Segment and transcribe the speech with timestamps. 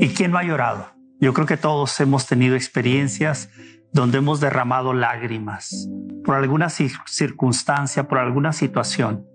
[0.00, 0.88] ¿Y quién no ha llorado?
[1.20, 3.50] Yo creo que todos hemos tenido experiencias
[3.92, 5.88] donde hemos derramado lágrimas
[6.24, 9.26] por alguna circunstancia, por alguna situación.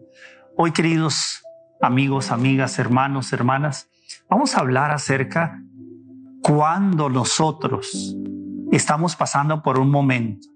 [0.58, 1.42] Hoy, queridos
[1.82, 3.90] amigos, amigas, hermanos, hermanas,
[4.30, 5.64] vamos a hablar acerca
[6.44, 8.16] cuando nosotros
[8.72, 10.48] estamos pasando por un momento,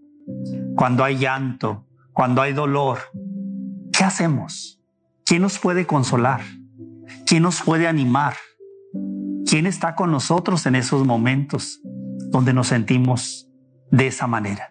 [0.76, 3.00] cuando hay llanto, cuando hay dolor.
[3.92, 4.82] ¿Qué hacemos?
[5.26, 6.42] ¿Quién nos puede consolar?
[7.26, 8.36] ¿Quién nos puede animar?
[9.54, 11.80] ¿Quién está con nosotros en esos momentos
[12.32, 13.48] donde nos sentimos
[13.92, 14.68] de esa manera?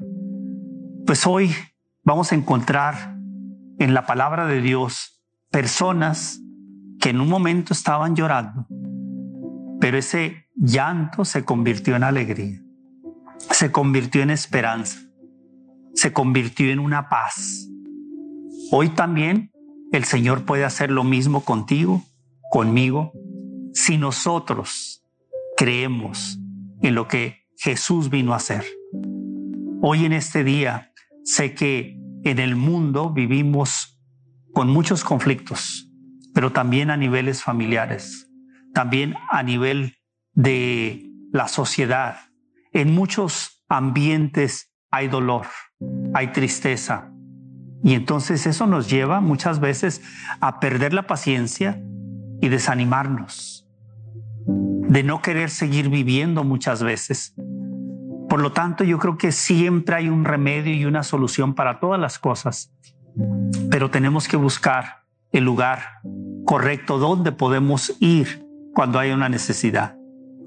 [1.06, 1.52] Pues hoy
[2.02, 3.16] vamos a encontrar
[3.78, 6.41] en la palabra de Dios personas
[6.98, 8.66] que en un momento estaban llorando,
[9.78, 12.61] pero ese llanto se convirtió en alegría,
[13.52, 14.98] se convirtió en esperanza,
[15.94, 17.69] se convirtió en una paz.
[18.72, 19.52] Hoy también
[19.92, 22.02] el Señor puede hacer lo mismo contigo,
[22.50, 23.12] conmigo,
[23.72, 25.02] si nosotros
[25.56, 26.38] creemos
[26.82, 28.64] en lo que Jesús vino a hacer.
[29.82, 30.92] Hoy en este día
[31.24, 34.00] sé que en el mundo vivimos
[34.52, 35.88] con muchos conflictos,
[36.34, 38.28] pero también a niveles familiares,
[38.74, 39.96] también a nivel
[40.34, 42.16] de la sociedad.
[42.72, 45.46] En muchos ambientes hay dolor,
[46.14, 47.10] hay tristeza.
[47.84, 50.02] Y entonces eso nos lleva muchas veces
[50.40, 51.82] a perder la paciencia
[52.40, 53.52] y desanimarnos
[54.46, 57.34] de no querer seguir viviendo muchas veces.
[58.28, 62.00] Por lo tanto, yo creo que siempre hay un remedio y una solución para todas
[62.00, 62.72] las cosas,
[63.70, 65.80] pero tenemos que buscar el lugar
[66.44, 69.96] correcto donde podemos ir cuando hay una necesidad.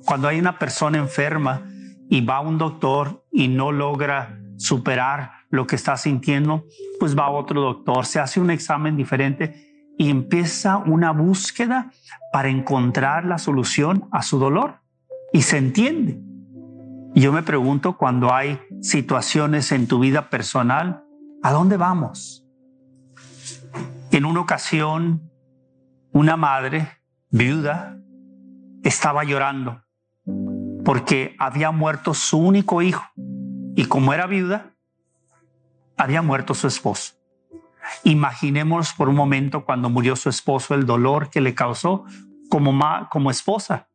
[0.06, 1.64] Cuando hay una persona enferma
[2.10, 6.66] y va a un doctor y no logra superar lo que está sintiendo,
[7.00, 11.92] pues va a otro doctor, se hace un examen diferente y empieza una búsqueda
[12.32, 14.82] para encontrar la solución a su dolor
[15.32, 16.22] y se entiende.
[17.14, 21.04] Yo me pregunto cuando hay situaciones en tu vida personal,
[21.44, 22.46] ¿a dónde vamos?
[24.12, 25.32] En una ocasión,
[26.12, 26.90] una madre
[27.30, 27.98] viuda
[28.84, 29.82] estaba llorando
[30.84, 33.04] porque había muerto su único hijo
[33.76, 34.74] y como era viuda,
[35.98, 37.14] había muerto su esposo.
[38.04, 42.06] Imaginemos por un momento cuando murió su esposo el dolor que le causó
[42.50, 42.80] como,
[43.12, 43.90] como esposa.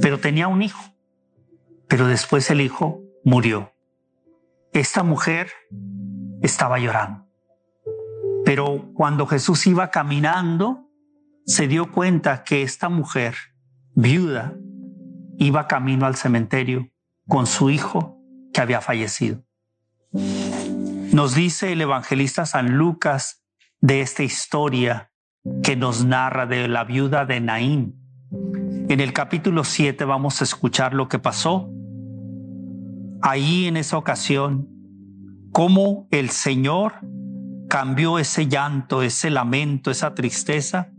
[0.00, 0.82] Pero tenía un hijo.
[1.88, 3.72] Pero después el hijo murió.
[4.72, 5.50] Esta mujer
[6.40, 7.26] estaba llorando.
[8.44, 10.88] Pero cuando Jesús iba caminando,
[11.46, 13.34] se dio cuenta que esta mujer,
[13.94, 14.54] viuda,
[15.38, 16.88] iba camino al cementerio
[17.28, 18.18] con su hijo
[18.52, 19.44] que había fallecido.
[21.12, 23.44] Nos dice el evangelista San Lucas
[23.82, 25.12] de esta historia
[25.62, 28.00] que nos narra de la viuda de Naín.
[28.88, 31.70] En el capítulo 7 vamos a escuchar lo que pasó.
[33.20, 34.70] Ahí en esa ocasión,
[35.52, 36.94] cómo el Señor
[37.68, 40.92] cambió ese llanto, ese lamento, esa tristeza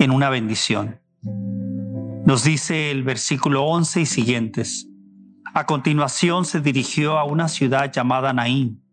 [0.00, 1.00] en una bendición.
[2.26, 4.88] Nos dice el versículo 11 y siguientes.
[5.54, 8.83] A continuación se dirigió a una ciudad llamada Naín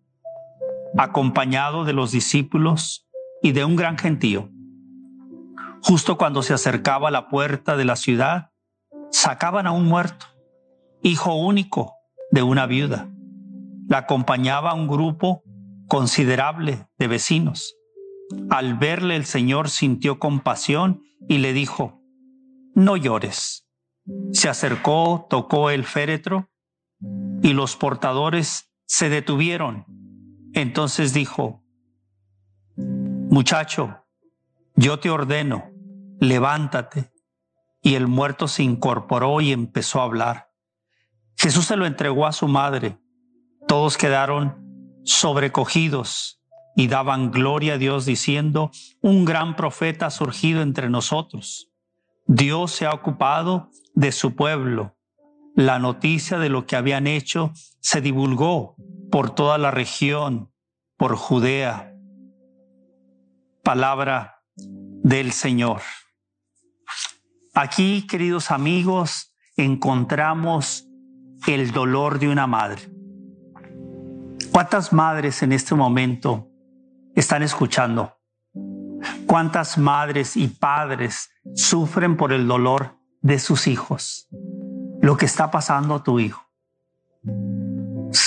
[0.97, 3.07] acompañado de los discípulos
[3.41, 4.49] y de un gran gentío.
[5.83, 8.51] Justo cuando se acercaba a la puerta de la ciudad,
[9.09, 10.27] sacaban a un muerto,
[11.01, 11.95] hijo único
[12.31, 13.09] de una viuda.
[13.87, 15.43] La acompañaba un grupo
[15.87, 17.75] considerable de vecinos.
[18.49, 22.01] Al verle el Señor sintió compasión y le dijo,
[22.75, 23.67] no llores.
[24.31, 26.49] Se acercó, tocó el féretro
[27.41, 29.85] y los portadores se detuvieron
[30.53, 31.63] entonces dijo,
[32.75, 34.03] muchacho,
[34.75, 35.71] yo te ordeno,
[36.19, 37.11] levántate.
[37.83, 40.51] Y el muerto se incorporó y empezó a hablar.
[41.35, 42.99] Jesús se lo entregó a su madre.
[43.67, 46.41] Todos quedaron sobrecogidos
[46.75, 48.71] y daban gloria a Dios diciendo,
[49.01, 51.71] un gran profeta ha surgido entre nosotros.
[52.27, 54.95] Dios se ha ocupado de su pueblo.
[55.55, 58.75] La noticia de lo que habían hecho se divulgó
[59.11, 60.51] por toda la región,
[60.97, 61.93] por Judea.
[63.61, 65.81] Palabra del Señor.
[67.53, 70.87] Aquí, queridos amigos, encontramos
[71.45, 72.89] el dolor de una madre.
[74.51, 76.47] ¿Cuántas madres en este momento
[77.15, 78.17] están escuchando?
[79.27, 84.29] ¿Cuántas madres y padres sufren por el dolor de sus hijos?
[85.01, 86.45] Lo que está pasando a tu hijo.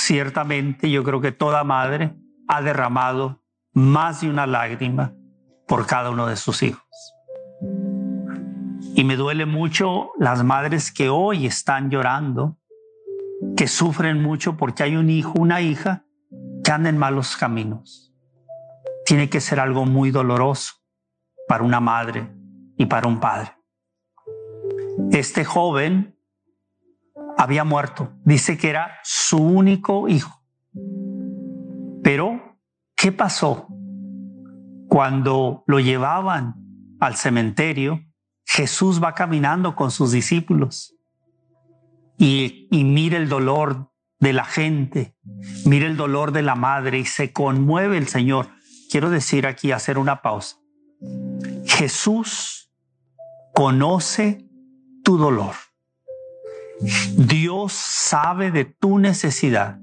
[0.07, 2.15] Ciertamente yo creo que toda madre
[2.47, 3.41] ha derramado
[3.73, 5.15] más de una lágrima
[5.67, 6.85] por cada uno de sus hijos.
[8.95, 12.59] Y me duele mucho las madres que hoy están llorando,
[13.57, 16.05] que sufren mucho porque hay un hijo, una hija
[16.63, 18.15] que anda en malos caminos.
[19.07, 20.75] Tiene que ser algo muy doloroso
[21.49, 22.31] para una madre
[22.77, 23.57] y para un padre.
[25.13, 26.14] Este joven
[27.45, 28.13] había muerto.
[28.25, 30.43] Dice que era su único hijo.
[32.03, 32.59] Pero,
[32.97, 33.69] ¿qué pasó?
[34.89, 36.57] Cuando lo llevaban
[37.01, 38.01] al cementerio,
[38.45, 40.95] Jesús va caminando con sus discípulos
[42.19, 45.17] y, y mira el dolor de la gente,
[45.65, 48.49] mira el dolor de la madre y se conmueve el Señor.
[48.91, 50.57] Quiero decir aquí, hacer una pausa.
[51.67, 52.71] Jesús
[53.55, 54.49] conoce
[55.03, 55.55] tu dolor.
[56.81, 59.79] Dios sabe de tu necesidad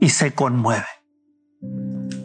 [0.00, 0.86] y se conmueve.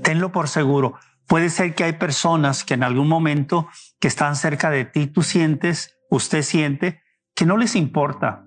[0.03, 0.95] Tenlo por seguro.
[1.27, 3.67] Puede ser que hay personas que en algún momento
[3.99, 7.01] que están cerca de ti, tú sientes, usted siente
[7.35, 8.45] que no les importa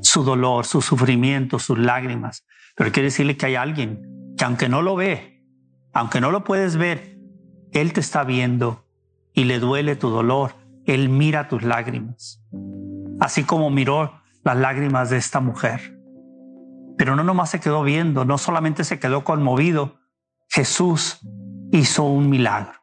[0.00, 2.46] su dolor, su sufrimiento, sus lágrimas.
[2.76, 5.44] Pero quiere decirle que hay alguien que aunque no lo ve,
[5.92, 7.18] aunque no lo puedes ver,
[7.72, 8.86] Él te está viendo
[9.32, 10.54] y le duele tu dolor.
[10.86, 12.43] Él mira tus lágrimas
[13.24, 15.98] así como miró las lágrimas de esta mujer.
[16.98, 19.98] Pero no nomás se quedó viendo, no solamente se quedó conmovido,
[20.50, 21.20] Jesús
[21.72, 22.78] hizo un milagro.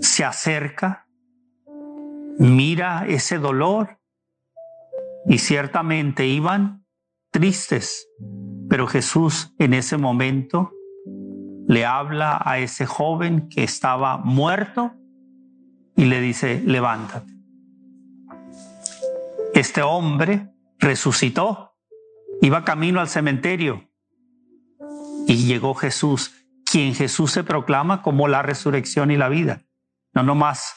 [0.00, 1.06] Se acerca,
[2.38, 3.98] mira ese dolor
[5.26, 6.86] y ciertamente iban
[7.30, 8.08] tristes,
[8.70, 10.72] pero Jesús en ese momento
[11.68, 14.94] le habla a ese joven que estaba muerto
[15.96, 17.33] y le dice, levántate
[19.54, 21.76] este hombre resucitó,
[22.40, 23.88] iba camino al cementerio
[25.28, 26.34] y llegó Jesús,
[26.64, 29.62] quien Jesús se proclama como la resurrección y la vida.
[30.12, 30.74] No nomás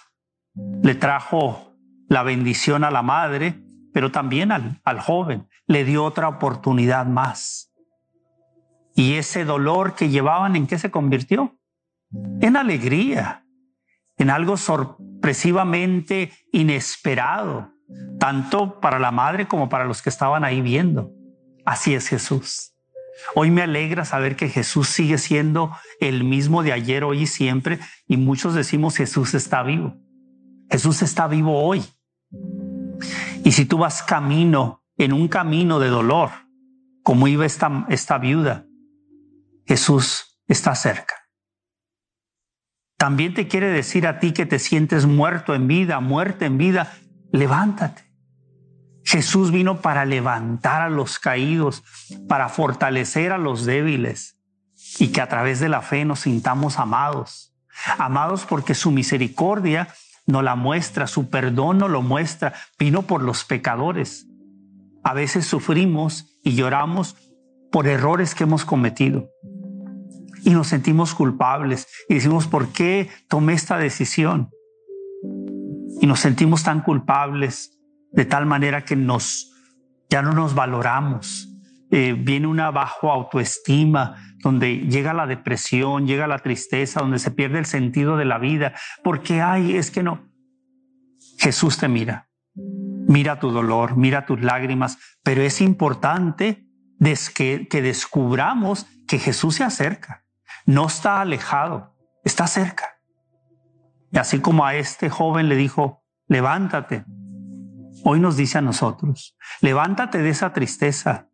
[0.84, 1.76] le trajo
[2.08, 3.60] la bendición a la madre,
[3.94, 7.74] pero también al, al joven, le dio otra oportunidad más.
[8.96, 11.58] Y ese dolor que llevaban, ¿en qué se convirtió?
[12.42, 13.44] En alegría,
[14.18, 17.77] en algo sorpresivamente inesperado
[18.20, 21.12] tanto para la madre como para los que estaban ahí viendo.
[21.66, 22.74] Así es Jesús.
[23.36, 27.80] Hoy me alegra saber que Jesús sigue siendo el mismo de ayer, hoy y siempre,
[28.08, 29.96] y muchos decimos Jesús está vivo.
[30.70, 31.84] Jesús está vivo hoy.
[33.44, 36.30] Y si tú vas camino, en un camino de dolor,
[37.04, 38.66] como iba esta, esta viuda,
[39.66, 41.16] Jesús está cerca.
[42.98, 46.92] También te quiere decir a ti que te sientes muerto en vida, muerte en vida,
[47.38, 48.04] levántate.
[49.04, 51.84] Jesús vino para levantar a los caídos,
[52.28, 54.38] para fortalecer a los débiles
[55.00, 57.56] y que a través de la fe nos sintamos amados.
[57.98, 59.88] Amados porque su misericordia
[60.26, 64.28] nos la muestra, su perdón nos lo muestra, vino por los pecadores.
[65.04, 67.16] A veces sufrimos y lloramos
[67.72, 69.30] por errores que hemos cometido
[70.44, 74.50] y nos sentimos culpables y decimos, ¿por qué tomé esta decisión?
[76.02, 77.80] Y nos sentimos tan culpables
[78.12, 79.54] de tal manera que nos
[80.10, 81.50] ya no nos valoramos.
[81.92, 87.60] Eh, viene una bajo autoestima, donde llega la depresión, llega la tristeza, donde se pierde
[87.60, 88.74] el sentido de la vida,
[89.04, 90.28] porque ay, es que no.
[91.40, 96.66] Jesús te mira, mira tu dolor, mira tus lágrimas, pero es importante
[97.36, 100.26] que, que descubramos que Jesús se acerca,
[100.66, 102.97] no está alejado, está cerca.
[104.18, 107.06] Y así como a este joven le dijo, levántate,
[108.04, 111.30] hoy nos dice a nosotros, levántate de esa tristeza.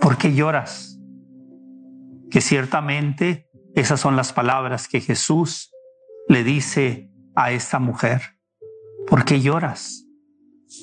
[0.00, 0.98] ¿Por qué lloras?
[2.30, 5.72] Que ciertamente esas son las palabras que Jesús
[6.26, 8.22] le dice a esta mujer.
[9.06, 10.06] ¿Por qué lloras?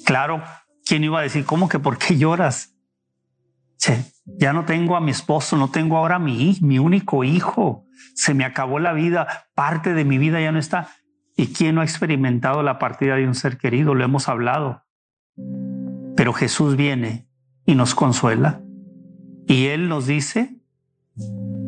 [0.06, 0.44] Claro,
[0.86, 2.76] ¿quién iba a decir, cómo que por qué lloras?
[4.26, 7.86] ya no tengo a mi esposo, no tengo ahora a mi, mi único hijo.
[8.14, 10.90] Se me acabó la vida, parte de mi vida ya no está.
[11.40, 13.94] ¿Y quién no ha experimentado la partida de un ser querido?
[13.94, 14.84] Lo hemos hablado.
[16.16, 17.30] Pero Jesús viene
[17.64, 18.64] y nos consuela.
[19.46, 20.58] Y Él nos dice,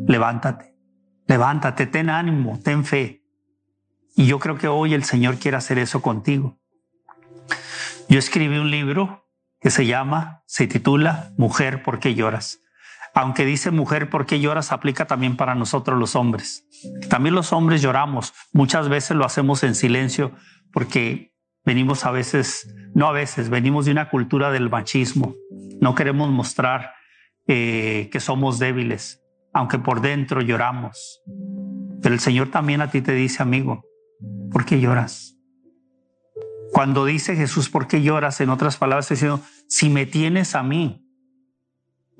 [0.08, 0.76] levántate,
[1.28, 3.24] levántate, ten ánimo, ten fe.
[4.16, 6.58] Y yo creo que hoy el Señor quiere hacer eso contigo.
[8.08, 9.28] Yo escribí un libro
[9.60, 12.60] que se llama, se titula Mujer, ¿por qué lloras?
[13.20, 14.72] Aunque dice mujer, ¿por qué lloras?
[14.72, 16.64] aplica también para nosotros los hombres.
[17.10, 18.32] También los hombres lloramos.
[18.54, 20.32] Muchas veces lo hacemos en silencio
[20.72, 25.34] porque venimos a veces, no a veces, venimos de una cultura del machismo.
[25.82, 26.94] No queremos mostrar
[27.46, 29.22] eh, que somos débiles,
[29.52, 31.20] aunque por dentro lloramos.
[32.00, 33.84] Pero el Señor también a ti te dice, amigo,
[34.50, 35.36] ¿por qué lloras?
[36.72, 38.40] Cuando dice Jesús, ¿por qué lloras?
[38.40, 41.04] En otras palabras, diciendo, si me tienes a mí,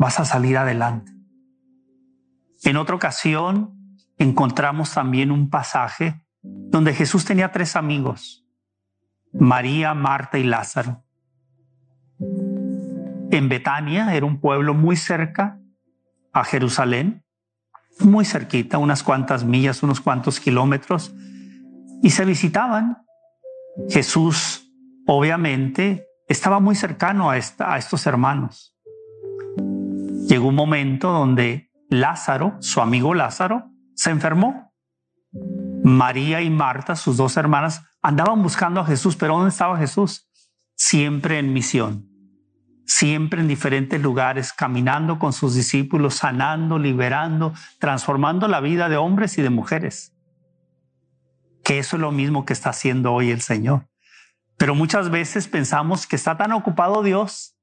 [0.00, 1.12] vas a salir adelante.
[2.64, 8.47] En otra ocasión encontramos también un pasaje donde Jesús tenía tres amigos,
[9.30, 11.04] María, Marta y Lázaro.
[12.19, 15.61] En Betania era un pueblo muy cerca
[16.33, 17.23] a Jerusalén,
[18.00, 21.12] muy cerquita, unas cuantas millas, unos cuantos kilómetros,
[22.02, 23.02] y se visitaban.
[23.90, 24.73] Jesús,
[25.07, 28.75] obviamente, estaba muy cercano a, a estos hermanos.
[30.31, 33.65] Llegó un momento donde Lázaro, su amigo Lázaro,
[33.97, 34.73] se enfermó.
[35.83, 40.31] María y Marta, sus dos hermanas, andaban buscando a Jesús, pero ¿dónde estaba Jesús?
[40.77, 42.09] Siempre en misión,
[42.87, 49.37] siempre en diferentes lugares, caminando con sus discípulos, sanando, liberando, transformando la vida de hombres
[49.37, 50.15] y de mujeres.
[51.65, 53.89] Que eso es lo mismo que está haciendo hoy el Señor.
[54.57, 57.57] Pero muchas veces pensamos que está tan ocupado Dios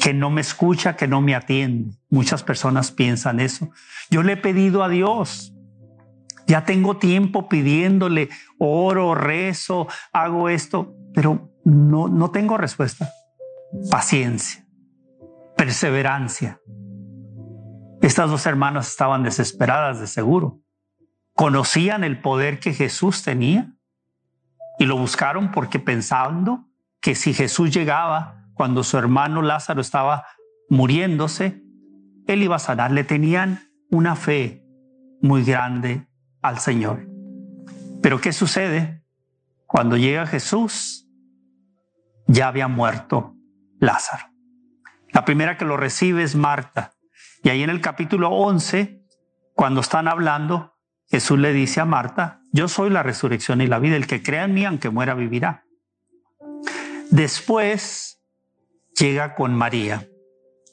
[0.00, 1.96] que no me escucha, que no me atiende.
[2.08, 3.70] Muchas personas piensan eso.
[4.10, 5.52] Yo le he pedido a Dios,
[6.46, 13.10] ya tengo tiempo pidiéndole, oro, rezo, hago esto, pero no, no tengo respuesta.
[13.90, 14.66] Paciencia,
[15.56, 16.60] perseverancia.
[18.00, 20.60] Estas dos hermanas estaban desesperadas de seguro.
[21.34, 23.74] Conocían el poder que Jesús tenía
[24.78, 26.64] y lo buscaron porque pensando
[27.00, 30.26] que si Jesús llegaba, cuando su hermano Lázaro estaba
[30.68, 31.62] muriéndose,
[32.26, 32.90] él iba a sanar.
[32.90, 34.64] Le tenían una fe
[35.22, 36.08] muy grande
[36.42, 37.08] al Señor.
[38.02, 39.04] Pero ¿qué sucede?
[39.64, 41.08] Cuando llega Jesús,
[42.26, 43.36] ya había muerto
[43.78, 44.24] Lázaro.
[45.12, 46.94] La primera que lo recibe es Marta.
[47.44, 49.04] Y ahí en el capítulo 11,
[49.54, 50.74] cuando están hablando,
[51.06, 54.46] Jesús le dice a Marta, yo soy la resurrección y la vida, el que crea
[54.46, 55.64] en mí, aunque muera, vivirá.
[57.12, 58.17] Después
[58.98, 60.08] llega con María.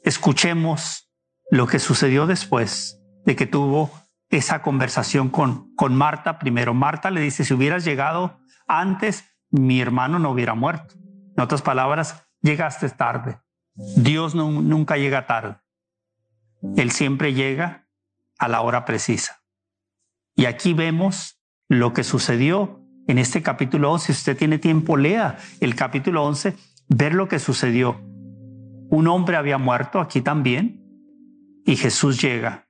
[0.03, 1.11] Escuchemos
[1.51, 3.91] lo que sucedió después de que tuvo
[4.29, 6.39] esa conversación con, con Marta.
[6.39, 10.95] Primero, Marta le dice, si hubieras llegado antes, mi hermano no hubiera muerto.
[11.37, 13.39] En otras palabras, llegaste tarde.
[13.97, 15.57] Dios nunca llega tarde.
[16.77, 17.87] Él siempre llega
[18.39, 19.41] a la hora precisa.
[20.35, 21.39] Y aquí vemos
[21.69, 24.05] lo que sucedió en este capítulo 11.
[24.05, 26.55] Si usted tiene tiempo, lea el capítulo 11,
[26.87, 28.01] ver lo que sucedió
[28.95, 30.81] un hombre había muerto aquí también
[31.65, 32.69] y Jesús llega.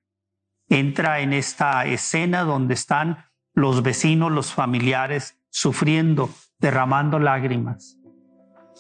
[0.68, 7.98] Entra en esta escena donde están los vecinos, los familiares, sufriendo, derramando lágrimas,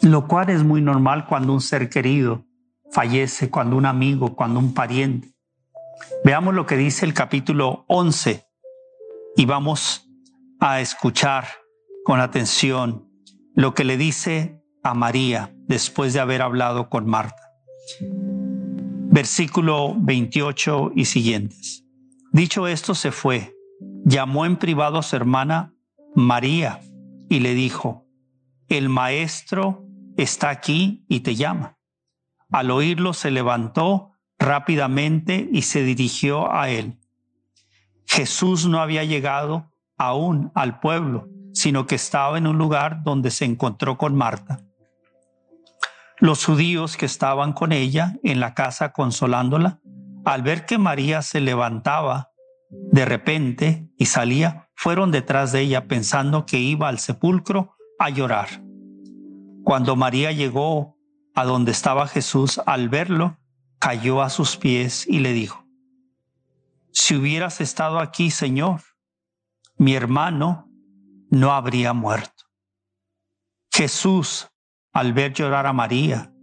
[0.02, 2.46] lo cual es muy normal cuando un ser querido
[2.92, 5.30] fallece, cuando un amigo, cuando un pariente.
[6.24, 8.44] Veamos lo que dice el capítulo 11
[9.38, 10.10] y vamos
[10.60, 11.46] a escuchar
[12.04, 13.08] con atención
[13.54, 17.52] lo que le dice a María después de haber hablado con Marta.
[19.10, 21.84] Versículo 28 y siguientes.
[22.32, 23.56] Dicho esto, se fue,
[24.04, 25.74] llamó en privado a su hermana
[26.14, 26.82] María
[27.30, 28.06] y le dijo,
[28.70, 29.88] el maestro
[30.18, 31.80] está aquí y te llama.
[32.52, 37.00] Al oírlo se levantó rápidamente y se dirigió a él.
[38.06, 43.46] Jesús no había llegado aún al pueblo, sino que estaba en un lugar donde se
[43.46, 44.65] encontró con Marta.
[46.20, 49.82] Los judíos que estaban con ella en la casa consolándola,
[50.24, 52.32] al ver que María se levantaba
[52.70, 58.48] de repente y salía, fueron detrás de ella pensando que iba al sepulcro a llorar.
[59.64, 60.98] Cuando María llegó
[61.34, 63.38] a donde estaba Jesús, al verlo,
[63.80, 65.66] cayó a sus pies y le dijo,
[66.92, 68.82] Si hubieras estado aquí, Señor,
[69.78, 70.70] mi hermano
[71.30, 72.46] no habría muerto.
[73.72, 74.50] Jesús
[74.96, 76.34] al ver llorar a María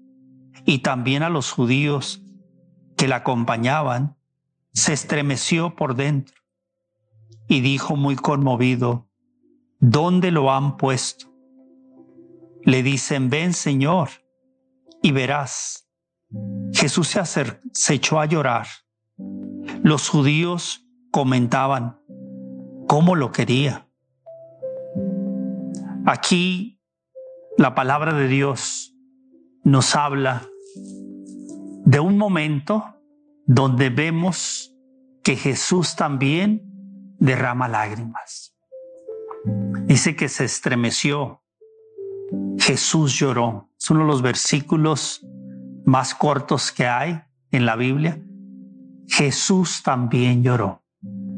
[0.67, 2.23] y también a los judíos
[2.99, 4.19] que la acompañaban,
[4.75, 6.37] se estremeció por dentro
[7.49, 9.09] y dijo muy conmovido,
[9.81, 11.35] ¿dónde lo han puesto?
[12.63, 14.11] Le dicen, ven Señor,
[15.01, 15.89] y verás.
[16.75, 17.23] Jesús se,
[17.73, 18.67] se echó a llorar.
[19.83, 22.01] Los judíos comentaban
[22.87, 23.89] cómo lo quería.
[26.05, 26.82] Aquí
[27.59, 28.97] la palabra de Dios
[29.65, 30.43] nos habla
[31.85, 32.85] de un momento
[33.47, 34.75] donde vemos
[35.23, 36.63] que Jesús también
[37.19, 38.57] derrama lágrimas.
[39.87, 41.43] Dice que se estremeció,
[42.59, 43.71] Jesús lloró.
[43.79, 45.27] Es uno de los versículos
[45.85, 48.23] más cortos que hay en la Biblia.
[49.09, 50.83] Jesús también lloró.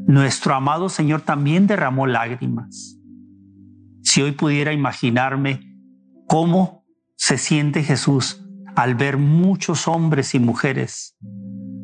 [0.07, 2.97] Nuestro amado Señor también derramó lágrimas.
[4.03, 5.74] Si hoy pudiera imaginarme
[6.27, 11.17] cómo se siente Jesús al ver muchos hombres y mujeres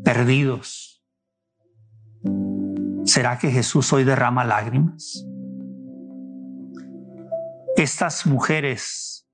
[0.04, 1.04] perdidos,
[3.06, 5.26] ¿será que Jesús hoy derrama lágrimas?
[7.78, 9.28] Estas mujeres,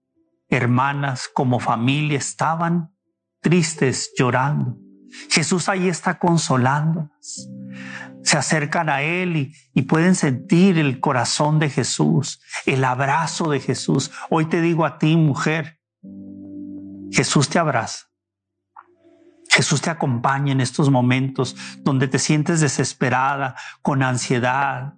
[0.49, 2.93] hermanas, como familia, estaban
[3.41, 4.77] tristes, llorando.
[5.29, 7.49] Jesús ahí está consolándolas.
[8.23, 14.11] Se acercan a Él y, pueden sentir el corazón de Jesús, el abrazo de Jesús.
[14.29, 15.79] Hoy te digo a ti, mujer,
[17.11, 18.07] Jesús te abraza.
[19.49, 24.93] Jesús te acompaña en estos momentos donde te sientes desesperada, con ansiedad,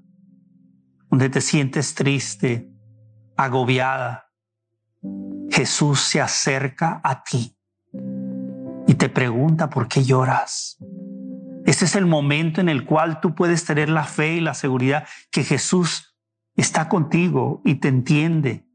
[1.10, 2.70] donde te sientes triste,
[3.38, 4.32] agobiada.
[5.50, 7.56] Jesús se acerca a ti
[8.88, 10.78] y te pregunta por qué lloras.
[11.70, 15.08] Este es el momento en el cual tú puedes tener la fe y la seguridad
[15.30, 16.18] que Jesús
[16.56, 18.66] está contigo y te entiende.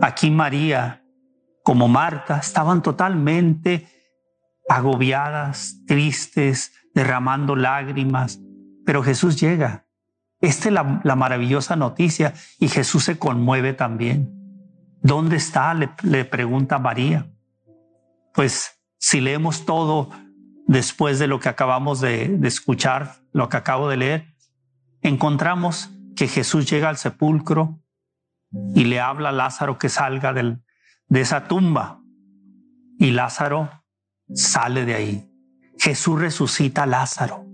[0.00, 1.04] Aquí María,
[1.62, 3.86] como Marta, estaban totalmente
[4.68, 8.40] agobiadas, tristes, derramando lágrimas,
[8.84, 9.86] pero Jesús llega.
[10.40, 14.34] Esta es la, maravillosa noticia y Jesús se conmueve también.
[15.00, 15.74] ¿Dónde está?
[15.74, 17.30] Le, pregunta María.
[18.34, 20.10] Pues si leemos todo
[20.68, 24.34] después de lo que acabamos de, escuchar, lo que acabo de leer,
[25.02, 27.80] encontramos que Jesús llega al sepulcro
[28.74, 32.00] y le habla a Lázaro que salga de esa tumba.
[32.98, 33.70] Y Lázaro
[34.32, 35.30] sale de ahí.
[35.78, 37.46] Jesús resucita a Lázaro.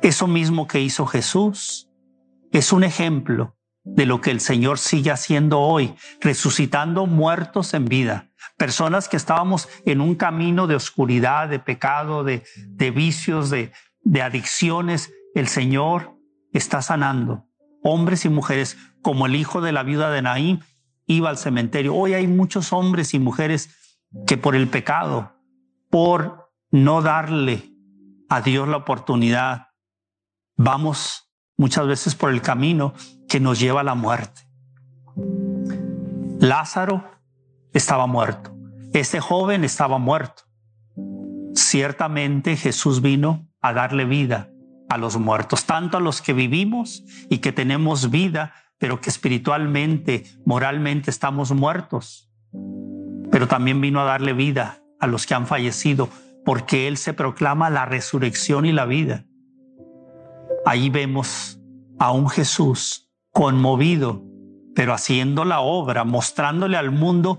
[0.00, 1.90] Eso mismo que hizo Jesús
[2.52, 3.57] es un ejemplo
[3.94, 9.68] de lo que el Señor sigue haciendo hoy, resucitando muertos en vida, personas que estábamos
[9.84, 12.42] en un camino de oscuridad, de pecado, de,
[12.94, 13.72] vicios, de,
[14.02, 15.12] de adicciones.
[15.34, 16.16] El Señor
[16.52, 17.48] está sanando
[17.82, 20.60] hombres y mujeres como el hijo de la viuda de Naín
[21.06, 21.94] iba al cementerio.
[21.94, 23.70] Hoy hay muchos hombres y mujeres
[24.26, 25.32] que por el pecado,
[25.90, 27.72] por no darle
[28.28, 29.68] a Dios la oportunidad,
[30.56, 31.27] vamos
[31.58, 32.94] muchas veces por el camino
[33.28, 34.48] que nos lleva a la muerte.
[36.40, 37.04] Lázaro
[37.74, 38.56] estaba muerto.
[38.94, 40.44] Este joven estaba muerto.
[41.54, 44.50] Ciertamente Jesús vino a darle vida
[44.88, 50.24] a los muertos, tanto a los que vivimos y que tenemos vida, pero que espiritualmente,
[50.46, 52.28] moralmente estamos muertos
[53.30, 56.08] pero también vino a darle vida a los que han fallecido,
[56.44, 59.24] porque Él se proclama la resurrección y la vida.
[60.64, 61.60] Ahí vemos
[61.98, 64.24] a un Jesús conmovido,
[64.74, 67.38] pero haciendo la obra, mostrándole al mundo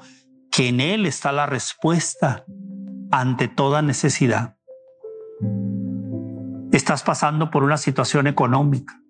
[0.52, 2.46] que en Él está la respuesta
[3.12, 4.58] ante toda necesidad.
[6.72, 9.02] Estás pasando por una situación económica.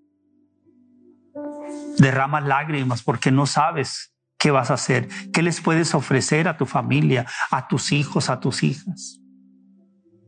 [1.97, 5.09] Derramas lágrimas porque no sabes ¿Qué vas a hacer?
[5.33, 9.19] ¿Qué les puedes ofrecer a tu familia, a tus hijos, a tus hijas?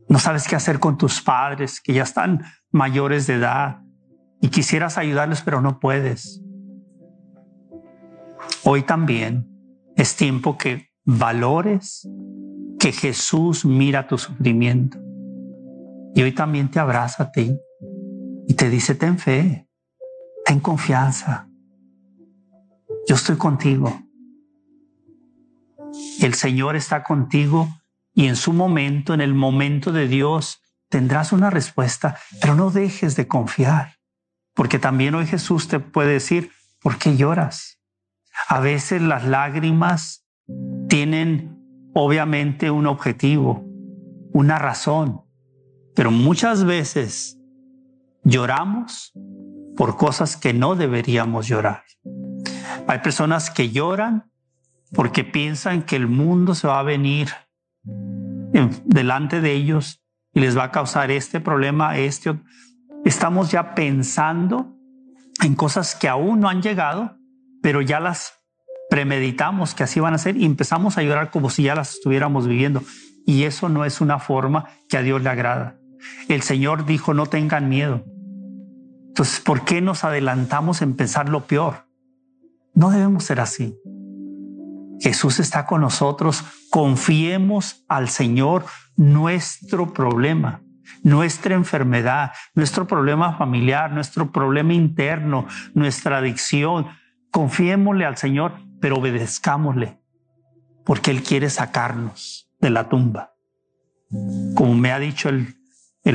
[0.06, 3.82] No sabes qué hacer con tus padres que ya están mayores de edad
[4.40, 6.42] y quisieras ayudarles, pero no puedes.
[8.64, 9.48] Hoy también
[9.96, 12.08] es tiempo que valores
[12.78, 14.98] que Jesús mira tu sufrimiento.
[16.14, 17.56] Y hoy también te abraza a ti
[18.48, 19.68] y te dice, ten fe,
[20.44, 21.48] ten confianza,
[23.06, 23.92] yo estoy contigo.
[26.20, 27.68] El Señor está contigo
[28.14, 30.61] y en su momento, en el momento de Dios,
[30.92, 33.96] tendrás una respuesta, pero no dejes de confiar,
[34.52, 36.50] porque también hoy Jesús te puede decir,
[36.82, 37.80] ¿por qué lloras?
[38.46, 40.26] A veces las lágrimas
[40.90, 41.58] tienen
[41.94, 43.64] obviamente un objetivo,
[44.34, 45.22] una razón,
[45.94, 47.38] pero muchas veces
[48.22, 49.14] lloramos
[49.74, 51.84] por cosas que no deberíamos llorar.
[52.86, 54.30] Hay personas que lloran
[54.92, 57.30] porque piensan que el mundo se va a venir
[58.84, 60.01] delante de ellos
[60.34, 62.38] y les va a causar este problema, este.
[63.04, 64.76] Estamos ya pensando
[65.42, 67.16] en cosas que aún no han llegado,
[67.62, 68.34] pero ya las
[68.90, 72.46] premeditamos que así van a ser y empezamos a llorar como si ya las estuviéramos
[72.46, 72.82] viviendo.
[73.26, 75.78] Y eso no es una forma que a Dios le agrada.
[76.28, 78.04] El Señor dijo, no tengan miedo.
[79.08, 81.86] Entonces, ¿por qué nos adelantamos en pensar lo peor?
[82.74, 83.76] No debemos ser así.
[85.02, 86.44] Jesús está con nosotros.
[86.70, 88.64] Confiemos al Señor
[88.96, 90.62] nuestro problema,
[91.02, 96.86] nuestra enfermedad, nuestro problema familiar, nuestro problema interno, nuestra adicción.
[97.32, 99.98] Confiémosle al Señor, pero obedezcámosle,
[100.84, 103.34] porque Él quiere sacarnos de la tumba.
[104.54, 105.56] Como me ha dicho el,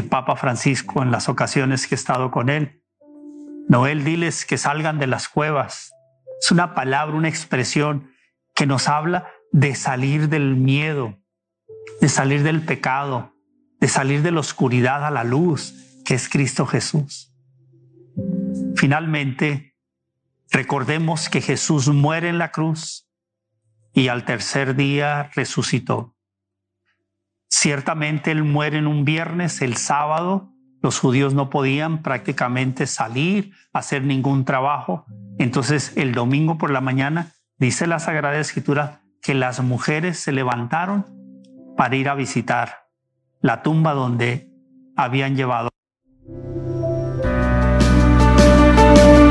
[0.10, 2.82] Papa Francisco en las ocasiones que he estado con Él,
[3.68, 5.92] Noel, diles que salgan de las cuevas.
[6.40, 8.12] Es una palabra, una expresión
[8.58, 11.16] que nos habla de salir del miedo,
[12.02, 13.36] de salir del pecado,
[13.80, 17.32] de salir de la oscuridad a la luz, que es Cristo Jesús.
[18.76, 19.76] Finalmente,
[20.50, 23.08] recordemos que Jesús muere en la cruz
[23.94, 26.16] y al tercer día resucitó.
[27.50, 34.04] Ciertamente Él muere en un viernes, el sábado, los judíos no podían prácticamente salir, hacer
[34.04, 35.06] ningún trabajo.
[35.38, 41.06] Entonces el domingo por la mañana dice la Sagrada Escritura que las mujeres se levantaron
[41.76, 42.88] para ir a visitar
[43.42, 44.50] la tumba donde
[44.96, 45.70] habían llevado.